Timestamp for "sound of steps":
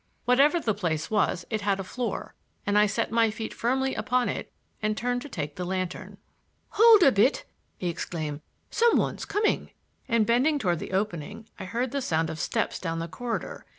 12.01-12.79